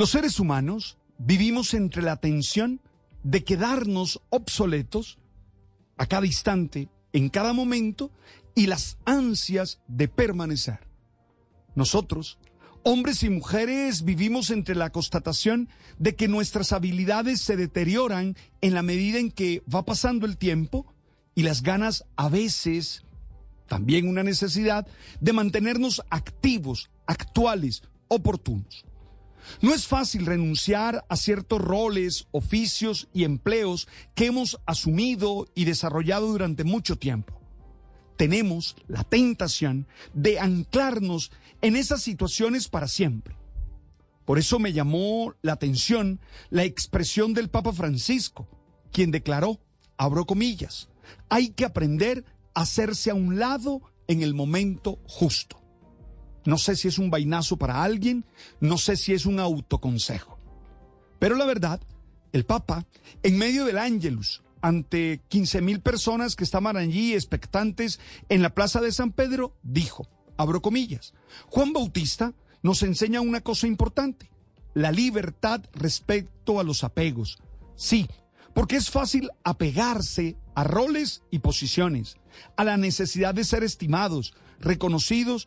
[0.00, 2.80] Los seres humanos vivimos entre la tensión
[3.22, 5.18] de quedarnos obsoletos
[5.98, 8.10] a cada instante, en cada momento,
[8.54, 10.78] y las ansias de permanecer.
[11.74, 12.38] Nosotros,
[12.82, 15.68] hombres y mujeres, vivimos entre la constatación
[15.98, 20.94] de que nuestras habilidades se deterioran en la medida en que va pasando el tiempo
[21.34, 23.04] y las ganas a veces,
[23.68, 24.88] también una necesidad,
[25.20, 28.86] de mantenernos activos, actuales, oportunos.
[29.60, 36.28] No es fácil renunciar a ciertos roles, oficios y empleos que hemos asumido y desarrollado
[36.28, 37.40] durante mucho tiempo.
[38.16, 43.36] Tenemos la tentación de anclarnos en esas situaciones para siempre.
[44.24, 48.46] Por eso me llamó la atención la expresión del Papa Francisco,
[48.92, 49.60] quien declaró,
[49.96, 50.88] abro comillas,
[51.28, 52.24] hay que aprender
[52.54, 55.60] a hacerse a un lado en el momento justo.
[56.50, 58.24] No sé si es un vainazo para alguien,
[58.58, 60.36] no sé si es un autoconsejo.
[61.20, 61.80] Pero la verdad,
[62.32, 62.84] el Papa,
[63.22, 68.80] en medio del Ángelus, ante 15 mil personas que estaban allí expectantes en la plaza
[68.80, 71.14] de San Pedro, dijo, abro comillas,
[71.50, 74.28] Juan Bautista nos enseña una cosa importante,
[74.74, 77.38] la libertad respecto a los apegos.
[77.76, 78.08] Sí,
[78.54, 82.16] porque es fácil apegarse a roles y posiciones,
[82.56, 85.46] a la necesidad de ser estimados, reconocidos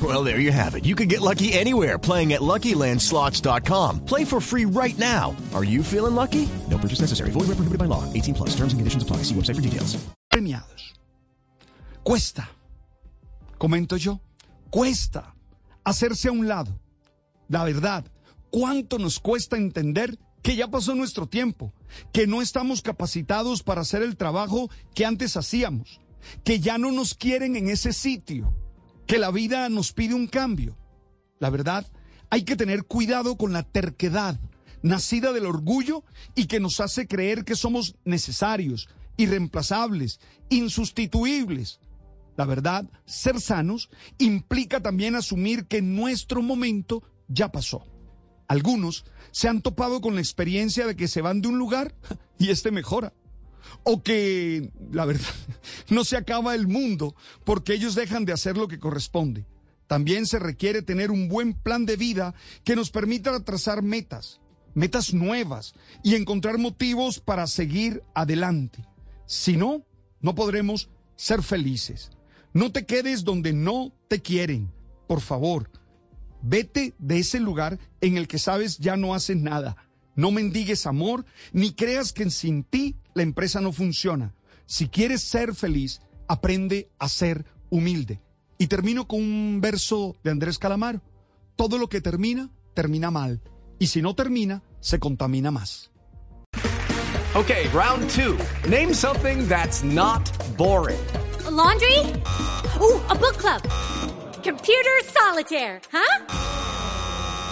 [0.00, 0.84] Well, there you have it.
[0.84, 4.04] You can get lucky anywhere playing at LuckyLandSlots.com.
[4.04, 5.34] Play for free right now.
[5.54, 6.48] Are you feeling lucky?
[6.70, 7.30] No purchase necessary.
[7.30, 8.04] Void where prohibited by law.
[8.12, 8.50] 18 plus.
[8.50, 9.24] Terms and conditions apply.
[9.24, 9.98] See website for details.
[10.30, 10.94] Premiados.
[12.04, 12.48] Cuesta,
[13.58, 14.20] comento yo,
[14.70, 15.34] cuesta
[15.84, 16.80] hacerse a un lado.
[17.48, 18.04] La verdad,
[18.50, 21.74] ¿cuánto nos cuesta entender que ya pasó nuestro tiempo,
[22.12, 26.00] que no estamos capacitados para hacer el trabajo que antes hacíamos,
[26.44, 28.54] que ya no nos quieren en ese sitio,
[29.08, 30.76] que la vida nos pide un cambio?
[31.40, 31.86] La verdad,
[32.30, 34.38] hay que tener cuidado con la terquedad
[34.82, 36.04] nacida del orgullo
[36.34, 40.20] y que nos hace creer que somos necesarios, irreemplazables,
[40.50, 41.80] insustituibles.
[42.36, 43.88] La verdad, ser sanos
[44.18, 47.84] implica también asumir que nuestro momento ya pasó.
[48.46, 51.94] Algunos se han topado con la experiencia de que se van de un lugar
[52.38, 53.14] y este mejora.
[53.82, 55.34] O que, la verdad,
[55.88, 57.14] no se acaba el mundo
[57.44, 59.46] porque ellos dejan de hacer lo que corresponde.
[59.86, 64.40] También se requiere tener un buen plan de vida que nos permita trazar metas,
[64.74, 65.74] metas nuevas
[66.04, 68.84] y encontrar motivos para seguir adelante.
[69.24, 69.84] Si no,
[70.20, 72.10] no podremos ser felices.
[72.52, 74.70] No te quedes donde no te quieren.
[75.06, 75.70] Por favor,
[76.42, 79.76] vete de ese lugar en el que sabes ya no haces nada.
[80.16, 84.34] No mendigues amor, ni creas que sin ti la empresa no funciona.
[84.64, 88.20] Si quieres ser feliz, aprende a ser humilde.
[88.58, 91.02] Y termino con un verso de Andrés Calamaro.
[91.56, 93.40] Todo lo que termina, termina mal.
[93.78, 95.90] Y si no termina, se contamina más.
[97.34, 98.38] Okay, round two.
[98.68, 100.98] Name something that's not boring.
[101.46, 101.98] A laundry?
[102.80, 103.62] Ooh, a book club.
[104.42, 106.24] Computer solitaire, huh?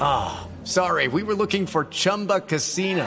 [0.00, 3.06] Ah, oh, sorry, we were looking for Chumba Casino.